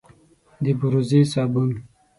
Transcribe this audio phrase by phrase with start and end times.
[0.63, 1.69] د بوروزې صابون،